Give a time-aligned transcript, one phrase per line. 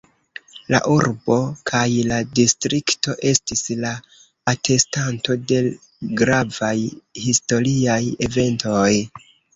[0.75, 1.35] La urbo
[1.71, 3.91] kaj la distrikto estis la
[4.53, 5.61] atestanto de
[6.23, 6.75] gravaj
[7.29, 8.89] historiaj eventoj.